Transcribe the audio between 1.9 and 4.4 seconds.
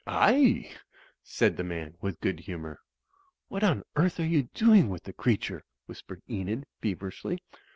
with good humour. "What on earth are